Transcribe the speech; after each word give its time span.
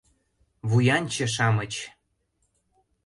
Вуянче-шамыч! 0.69 1.73